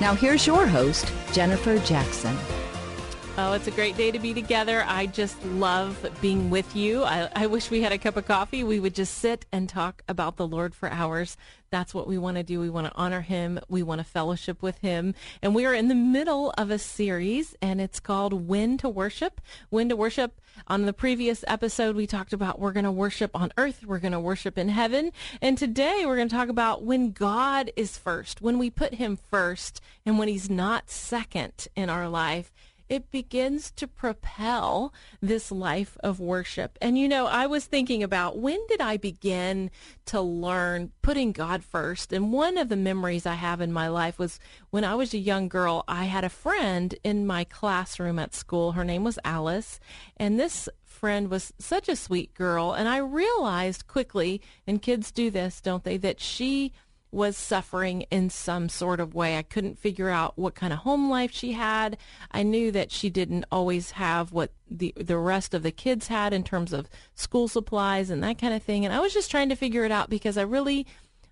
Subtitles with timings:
[0.00, 2.34] Now here's your host, Jennifer Jackson.
[3.42, 4.84] Oh, it's a great day to be together.
[4.86, 7.04] I just love being with you.
[7.04, 8.62] I, I, wish we had a cup of coffee.
[8.62, 11.38] We would just sit and talk about the Lord for hours.
[11.70, 12.60] That's what we want to do.
[12.60, 13.58] We want to honor him.
[13.66, 15.14] We want to fellowship with him.
[15.40, 19.40] And we are in the middle of a series, and it's called When to Worship.
[19.70, 20.38] When to Worship.
[20.66, 24.12] On the previous episode, we talked about we're going to worship on earth, we're going
[24.12, 25.12] to worship in heaven.
[25.40, 29.16] And today, we're going to talk about when God is first, when we put him
[29.30, 32.52] first, and when he's not second in our life
[32.90, 36.76] it begins to propel this life of worship.
[36.82, 39.70] And you know, I was thinking about when did I begin
[40.06, 42.12] to learn putting God first?
[42.12, 45.18] And one of the memories I have in my life was when I was a
[45.18, 48.72] young girl, I had a friend in my classroom at school.
[48.72, 49.78] Her name was Alice.
[50.16, 52.72] And this friend was such a sweet girl.
[52.72, 56.72] And I realized quickly, and kids do this, don't they, that she
[57.12, 59.36] was suffering in some sort of way.
[59.36, 61.96] I couldn't figure out what kind of home life she had.
[62.30, 66.32] I knew that she didn't always have what the the rest of the kids had
[66.32, 68.84] in terms of school supplies and that kind of thing.
[68.84, 70.86] And I was just trying to figure it out because I really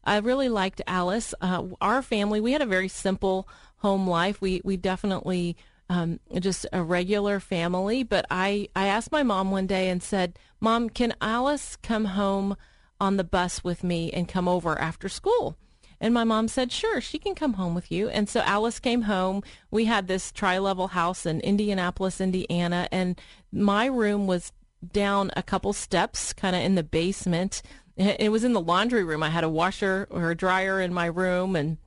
[0.04, 1.34] I really liked Alice.
[1.40, 4.40] Uh, our family, we had a very simple home life.
[4.40, 5.56] We we definitely
[5.88, 8.02] um, just a regular family.
[8.02, 12.56] But I I asked my mom one day and said, "Mom, can Alice come home?"
[13.00, 15.56] on the bus with me and come over after school.
[16.00, 18.08] And my mom said, sure, she can come home with you.
[18.08, 19.42] And so Alice came home.
[19.70, 23.20] We had this tri-level house in Indianapolis, Indiana, and
[23.52, 24.52] my room was
[24.92, 27.62] down a couple steps, kind of in the basement.
[27.96, 29.24] It was in the laundry room.
[29.24, 31.78] I had a washer or a dryer in my room and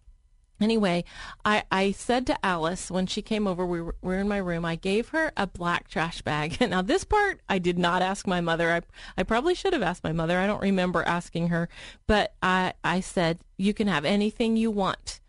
[0.61, 1.03] Anyway,
[1.43, 4.37] I, I said to Alice when she came over, we were, we were, in my
[4.37, 6.57] room, I gave her a black trash bag.
[6.71, 8.71] Now, this part I did not ask my mother.
[8.71, 8.81] I,
[9.17, 10.37] I probably should have asked my mother.
[10.37, 11.67] I don't remember asking her.
[12.05, 15.19] But I, I said, you can have anything you want.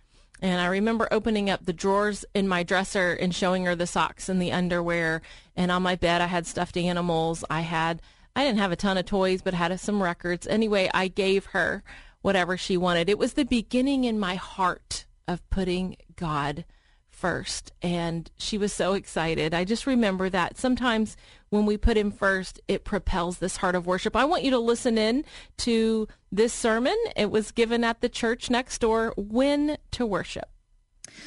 [0.43, 4.29] And I remember opening up the drawers in my dresser and showing her the socks
[4.29, 5.23] and the underwear.
[5.57, 7.45] And on my bed, I had stuffed animals.
[7.49, 8.03] I had,
[8.37, 10.47] I didn't have a ton of toys, but had some records.
[10.47, 11.83] Anyway, I gave her
[12.21, 13.09] whatever she wanted.
[13.09, 16.65] It was the beginning in my heart of putting God
[17.09, 17.73] first.
[17.83, 19.55] And she was so excited.
[19.55, 21.17] I just remember that sometimes
[21.51, 24.17] when we put him first, it propels this heart of worship.
[24.17, 25.25] I want you to listen in
[25.59, 26.97] to this sermon.
[27.15, 30.49] It was given at the church next door, When to Worship.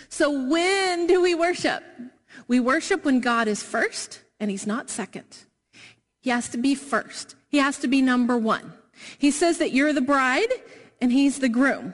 [0.09, 1.83] So when do we worship?
[2.47, 5.45] We worship when God is first and he's not second.
[6.21, 7.35] He has to be first.
[7.47, 8.73] He has to be number one.
[9.17, 10.51] He says that you're the bride
[10.99, 11.93] and he's the groom.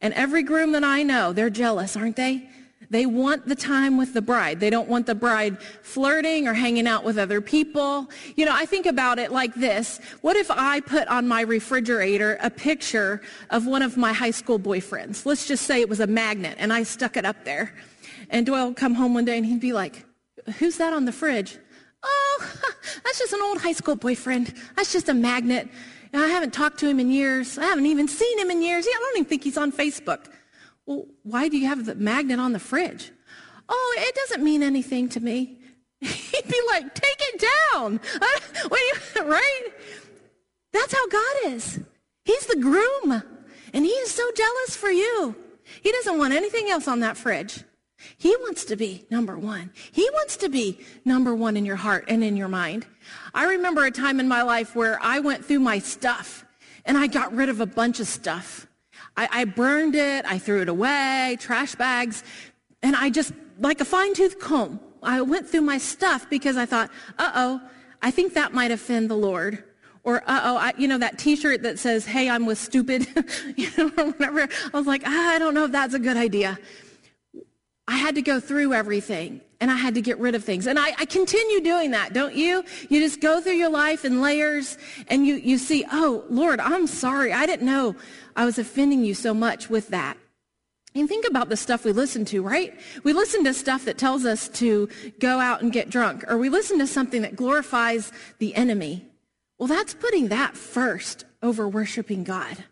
[0.00, 2.48] And every groom that I know, they're jealous, aren't they?
[2.90, 4.60] They want the time with the bride.
[4.60, 8.10] They don't want the bride flirting or hanging out with other people.
[8.36, 10.00] You know, I think about it like this.
[10.20, 14.58] What if I put on my refrigerator a picture of one of my high school
[14.58, 15.26] boyfriends?
[15.26, 17.74] Let's just say it was a magnet and I stuck it up there.
[18.30, 20.04] And Doyle would come home one day and he'd be like,
[20.58, 21.58] who's that on the fridge?
[22.02, 22.52] Oh,
[23.04, 24.54] that's just an old high school boyfriend.
[24.76, 25.68] That's just a magnet.
[26.14, 27.58] I haven't talked to him in years.
[27.58, 28.86] I haven't even seen him in years.
[28.86, 30.26] Yeah, I don't even think he's on Facebook.
[30.86, 33.10] Well, why do you have the magnet on the fridge?
[33.68, 35.58] Oh, it doesn't mean anything to me.
[36.00, 38.00] He'd be like, take it down.
[39.28, 39.62] right?
[40.72, 41.80] That's how God is.
[42.24, 43.22] He's the groom,
[43.72, 45.34] and he is so jealous for you.
[45.82, 47.62] He doesn't want anything else on that fridge.
[48.16, 49.70] He wants to be number one.
[49.92, 52.86] He wants to be number one in your heart and in your mind.
[53.34, 56.44] I remember a time in my life where I went through my stuff
[56.84, 58.66] and I got rid of a bunch of stuff.
[59.16, 62.24] I, I burned it, I threw it away, trash bags,
[62.82, 66.66] and I just, like a fine tooth comb, I went through my stuff because I
[66.66, 67.60] thought, uh-oh,
[68.02, 69.64] I think that might offend the Lord.
[70.02, 73.06] Or, uh-oh, you know, that t-shirt that says, hey, I'm with stupid,
[73.56, 74.42] you know, whatever.
[74.42, 76.58] I was like, ah, I don't know if that's a good idea
[78.04, 80.66] had to go through everything and I had to get rid of things.
[80.66, 82.62] And I, I, continue doing that, don't you?
[82.90, 84.76] You just go through your life in layers
[85.08, 87.32] and you, you see, oh, Lord, I'm sorry.
[87.32, 87.96] I didn't know
[88.36, 90.18] I was offending you so much with that.
[90.94, 92.78] And think about the stuff we listen to, right?
[93.04, 96.50] We listen to stuff that tells us to go out and get drunk, or we
[96.50, 99.04] listen to something that glorifies the enemy.
[99.58, 102.64] Well, that's putting that first over worshiping God.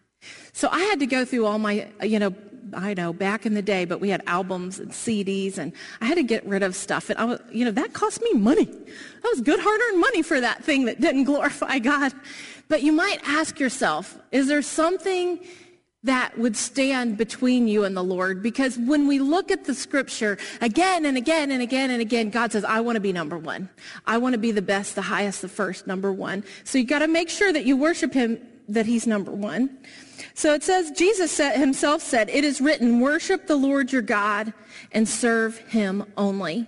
[0.52, 2.34] So I had to go through all my, you know,
[2.74, 6.16] I know back in the day, but we had albums and CDs and I had
[6.16, 7.10] to get rid of stuff.
[7.10, 8.64] And I was, you know, that cost me money.
[8.64, 12.12] That was good hard earned money for that thing that didn't glorify God.
[12.68, 15.40] But you might ask yourself, is there something
[16.04, 18.42] that would stand between you and the Lord?
[18.42, 22.52] Because when we look at the scripture again and again and again and again, God
[22.52, 23.68] says, I want to be number one.
[24.06, 26.44] I want to be the best, the highest, the first, number one.
[26.64, 29.78] So you got to make sure that you worship him, that he's number one.
[30.34, 34.52] So it says, Jesus himself said, it is written, worship the Lord your God
[34.92, 36.66] and serve him only.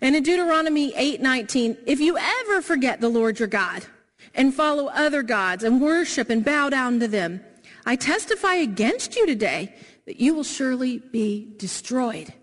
[0.00, 3.86] And in Deuteronomy 8:19, if you ever forget the Lord your God
[4.34, 7.40] and follow other gods and worship and bow down to them,
[7.86, 9.74] I testify against you today
[10.04, 12.34] that you will surely be destroyed.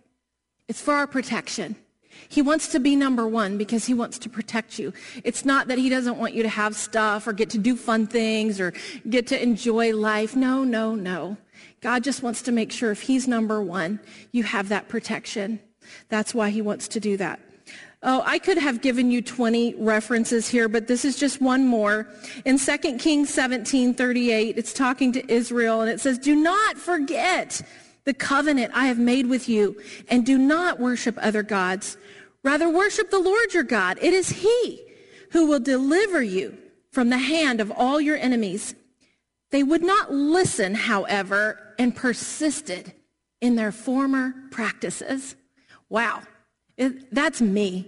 [0.67, 1.75] It's for our protection.
[2.29, 4.93] He wants to be number one because he wants to protect you.
[5.23, 8.07] It's not that he doesn't want you to have stuff or get to do fun
[8.07, 8.73] things or
[9.09, 10.35] get to enjoy life.
[10.35, 11.37] No, no, no.
[11.81, 13.99] God just wants to make sure if he's number one,
[14.31, 15.59] you have that protection.
[16.09, 17.39] That's why he wants to do that.
[18.07, 22.07] Oh, I could have given you 20 references here, but this is just one more.
[22.45, 27.63] In 2 Kings 17, 38, it's talking to Israel and it says, do not forget
[28.03, 31.97] the covenant I have made with you and do not worship other gods.
[32.45, 33.97] Rather worship the Lord your God.
[34.03, 34.85] It is he
[35.31, 36.55] who will deliver you
[36.91, 38.75] from the hand of all your enemies.
[39.49, 42.93] They would not listen, however, and persisted
[43.41, 45.35] in their former practices.
[45.89, 46.21] Wow.
[46.77, 47.87] It, that's me.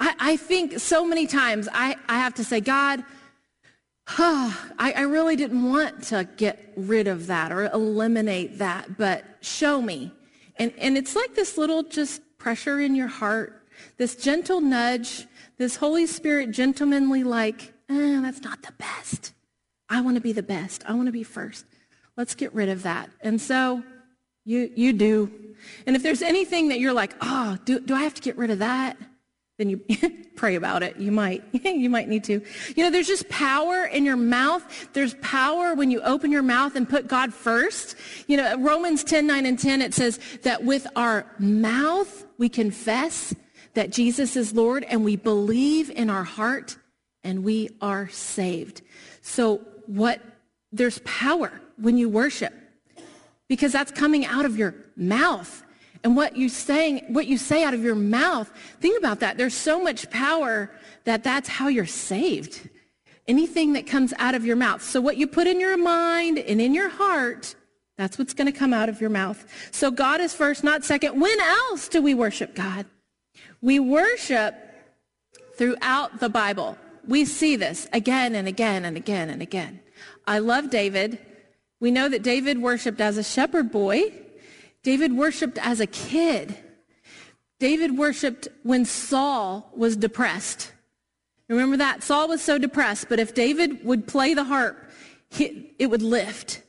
[0.00, 3.04] I, I think so many times I, I have to say, God,
[4.08, 9.82] I, I really didn't want to get rid of that or eliminate that, but show
[9.82, 10.12] me.
[10.56, 13.61] And, and it's like this little just pressure in your heart,
[13.96, 15.26] this gentle nudge,
[15.58, 19.32] this Holy Spirit gentlemanly like, eh, that's not the best.
[19.88, 20.82] I want to be the best.
[20.86, 21.64] I want to be first.
[22.16, 23.10] Let's get rid of that.
[23.20, 23.82] And so
[24.44, 25.30] you, you do.
[25.86, 28.50] And if there's anything that you're like, oh, do, do I have to get rid
[28.50, 28.96] of that?
[29.62, 29.80] then you
[30.36, 30.96] pray about it.
[30.96, 31.44] You might.
[31.52, 32.42] you might need to.
[32.74, 34.88] You know, there's just power in your mouth.
[34.92, 37.96] There's power when you open your mouth and put God first.
[38.26, 43.34] You know, Romans 10, 9 and 10, it says that with our mouth we confess
[43.74, 46.76] that Jesus is Lord and we believe in our heart
[47.24, 48.82] and we are saved.
[49.20, 50.20] So what,
[50.72, 52.52] there's power when you worship
[53.48, 55.62] because that's coming out of your mouth
[56.04, 58.50] and what you saying, what you say out of your mouth.
[58.80, 59.36] Think about that.
[59.36, 60.70] There's so much power
[61.04, 62.68] that that's how you're saved.
[63.28, 64.82] Anything that comes out of your mouth.
[64.82, 67.54] So what you put in your mind and in your heart,
[67.96, 69.46] that's what's going to come out of your mouth.
[69.70, 71.20] So God is first, not second.
[71.20, 72.86] When else do we worship God?
[73.60, 74.54] We worship
[75.56, 76.76] throughout the Bible.
[77.06, 79.80] We see this again and again and again and again.
[80.26, 81.18] I love David.
[81.80, 84.12] We know that David worshiped as a shepherd boy.
[84.82, 86.56] David worshiped as a kid.
[87.58, 90.72] David worshiped when Saul was depressed.
[91.48, 92.02] Remember that?
[92.02, 94.90] Saul was so depressed, but if David would play the harp,
[95.38, 96.62] it would lift.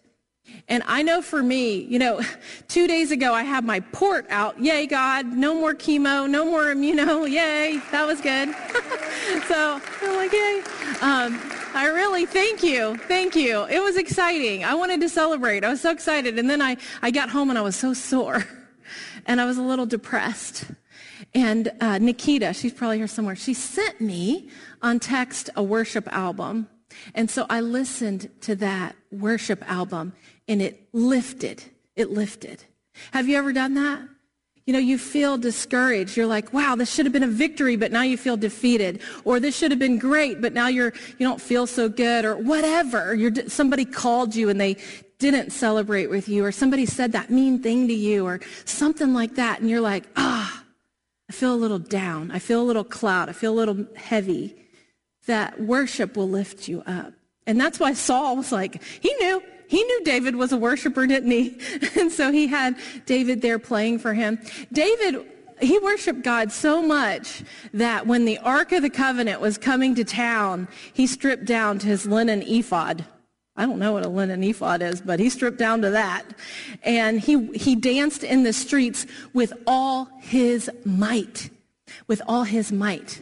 [0.67, 2.21] And I know for me, you know,
[2.67, 4.59] two days ago I had my port out.
[4.59, 5.25] Yay, God.
[5.27, 7.29] No more chemo, no more immuno.
[7.29, 7.81] Yay.
[7.91, 8.49] That was good.
[9.47, 10.61] so I'm like, yay.
[11.01, 11.39] Um,
[11.75, 12.97] I really, thank you.
[13.07, 13.65] Thank you.
[13.65, 14.63] It was exciting.
[14.63, 15.63] I wanted to celebrate.
[15.63, 16.37] I was so excited.
[16.37, 18.45] And then I, I got home and I was so sore
[19.25, 20.65] and I was a little depressed.
[21.33, 24.49] And uh, Nikita, she's probably here somewhere, she sent me
[24.81, 26.67] on text a worship album.
[27.15, 30.13] And so I listened to that worship album
[30.47, 31.63] and it lifted.
[31.95, 32.63] It lifted.
[33.11, 34.01] Have you ever done that?
[34.65, 36.15] You know, you feel discouraged.
[36.15, 39.01] You're like, wow, this should have been a victory, but now you feel defeated.
[39.25, 42.37] Or this should have been great, but now you're, you don't feel so good or
[42.37, 43.13] whatever.
[43.13, 44.77] You're, somebody called you and they
[45.19, 49.35] didn't celebrate with you or somebody said that mean thing to you or something like
[49.35, 49.59] that.
[49.59, 50.63] And you're like, ah,
[51.29, 52.31] I feel a little down.
[52.31, 53.27] I feel a little cloud.
[53.27, 54.55] I feel a little heavy.
[55.25, 57.13] That worship will lift you up.
[57.45, 59.41] And that's why Saul was like, he knew.
[59.67, 61.57] He knew David was a worshiper, didn't he?
[61.99, 62.75] And so he had
[63.05, 64.39] David there playing for him.
[64.71, 65.25] David,
[65.61, 70.03] he worshiped God so much that when the Ark of the Covenant was coming to
[70.03, 73.05] town, he stripped down to his linen ephod.
[73.55, 76.23] I don't know what a linen ephod is, but he stripped down to that.
[76.83, 81.49] And he, he danced in the streets with all his might.
[82.07, 83.21] With all his might.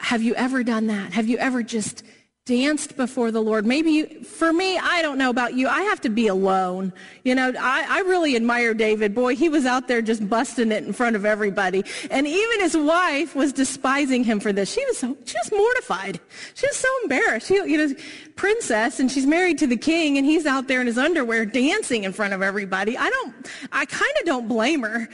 [0.00, 1.12] Have you ever done that?
[1.12, 2.02] Have you ever just
[2.50, 3.64] danced before the Lord.
[3.64, 5.68] Maybe you, for me, I don't know about you.
[5.68, 6.92] I have to be alone.
[7.22, 9.14] You know, I, I really admire David.
[9.14, 11.84] Boy, he was out there just busting it in front of everybody.
[12.10, 14.72] And even his wife was despising him for this.
[14.72, 16.18] She was so, she was mortified.
[16.54, 17.46] She was so embarrassed.
[17.46, 17.94] She, you know,
[18.34, 22.02] princess and she's married to the king and he's out there in his underwear dancing
[22.02, 22.98] in front of everybody.
[22.98, 25.08] I don't, I kind of don't blame her,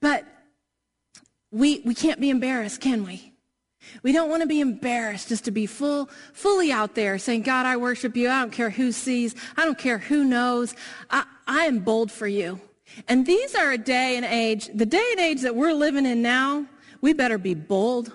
[0.00, 0.24] but
[1.52, 3.30] we, we can't be embarrassed, can we?
[4.02, 7.66] We don't want to be embarrassed just to be full, fully out there saying, God,
[7.66, 8.28] I worship you.
[8.28, 9.34] I don't care who sees.
[9.56, 10.74] I don't care who knows.
[11.10, 12.60] I, I am bold for you.
[13.08, 16.22] And these are a day and age, the day and age that we're living in
[16.22, 16.66] now,
[17.00, 18.12] we better be bold.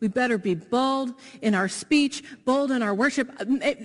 [0.00, 3.30] We better be bold in our speech, bold in our worship.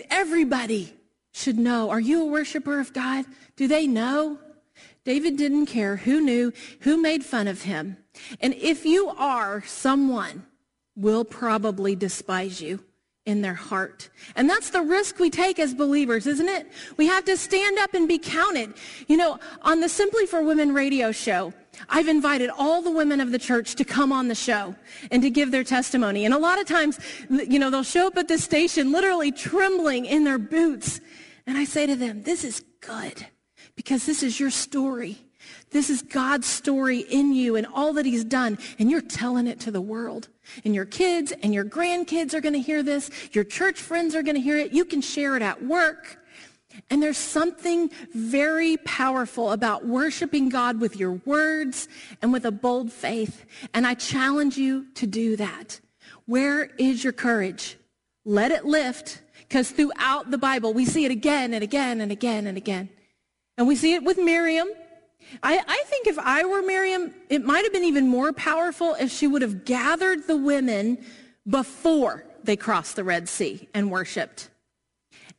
[0.10, 0.94] Everybody
[1.32, 1.90] should know.
[1.90, 3.26] Are you a worshiper of God?
[3.56, 4.40] Do they know?
[5.04, 7.98] David didn't care who knew, who made fun of him.
[8.40, 10.46] And if you are someone
[10.96, 12.84] will probably despise you
[13.26, 14.10] in their heart.
[14.36, 16.68] And that's the risk we take as believers, isn't it?
[16.98, 18.74] We have to stand up and be counted.
[19.08, 21.54] You know, on the Simply for Women radio show,
[21.88, 24.76] I've invited all the women of the church to come on the show
[25.12, 26.26] and to give their testimony.
[26.26, 30.06] And a lot of times, you know, they'll show up at the station literally trembling
[30.06, 31.00] in their boots.
[31.46, 33.28] And I say to them, this is good
[33.76, 35.20] because this is your story.
[35.72, 38.58] This is God's story in you and all that he's done.
[38.80, 40.28] And you're telling it to the world.
[40.66, 43.10] And your kids and your grandkids are going to hear this.
[43.32, 44.74] Your church friends are going to hear it.
[44.74, 46.18] You can share it at work.
[46.90, 51.88] And there's something very powerful about worshiping God with your words
[52.22, 53.46] and with a bold faith.
[53.74, 55.80] And I challenge you to do that.
[56.26, 57.78] Where is your courage?
[58.24, 62.48] Let it lift because throughout the Bible, we see it again and again and again
[62.48, 62.90] and again.
[63.58, 64.70] And we see it with Miriam.
[65.44, 69.12] I, I think if I were Miriam, it might have been even more powerful if
[69.12, 70.98] she would have gathered the women
[71.48, 74.50] before they crossed the Red Sea and worshiped.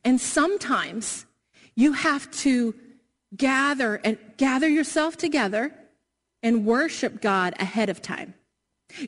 [0.03, 1.25] And sometimes
[1.75, 2.75] you have to
[3.35, 5.73] gather and gather yourself together
[6.41, 8.33] and worship God ahead of time.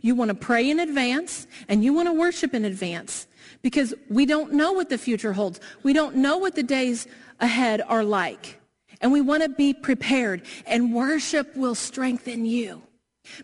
[0.01, 3.27] You want to pray in advance and you want to worship in advance
[3.62, 5.60] because we don't know what the future holds.
[5.84, 7.08] We don't know what the days
[7.39, 8.60] ahead are like.
[9.02, 12.82] And we want to be prepared, and worship will strengthen you.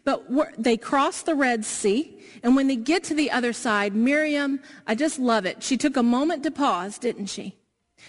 [0.04, 0.26] But
[0.58, 4.96] they cross the Red Sea, and when they get to the other side, Miriam, I
[4.96, 5.64] just love it.
[5.64, 7.56] She took a moment to pause, didn't she?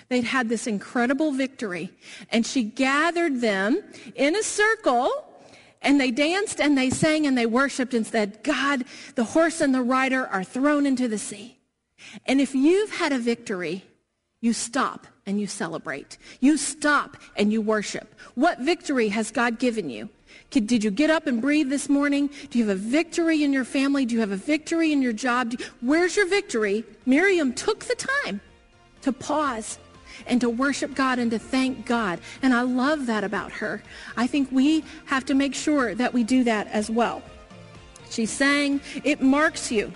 [0.09, 1.93] They'd had this incredible victory,
[2.31, 3.83] and she gathered them
[4.15, 5.11] in a circle,
[5.81, 8.85] and they danced and they sang and they worshiped and said, God,
[9.17, 11.59] the horse and the rider are thrown into the sea.
[12.25, 13.85] And if you've had a victory,
[14.41, 16.19] you stop and you celebrate.
[16.41, 18.15] You stop and you worship.
[18.35, 20.09] What victory has God given you?
[20.51, 22.31] Did you get up and breathe this morning?
[22.51, 24.05] Do you have a victory in your family?
[24.05, 25.55] Do you have a victory in your job?
[25.81, 26.85] Where's your victory?
[27.07, 28.41] Miriam took the time
[29.03, 29.79] to pause
[30.27, 32.21] and to worship God and to thank God.
[32.43, 33.83] And I love that about her.
[34.17, 37.23] I think we have to make sure that we do that as well.
[38.11, 39.93] She sang, it marks you.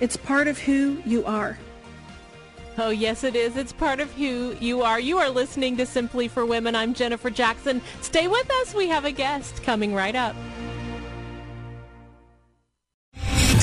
[0.00, 1.58] It's part of who you are.
[2.80, 3.56] Oh, yes, it is.
[3.56, 5.00] It's part of who you are.
[5.00, 6.76] You are listening to Simply for Women.
[6.76, 7.82] I'm Jennifer Jackson.
[8.02, 8.72] Stay with us.
[8.72, 10.36] We have a guest coming right up.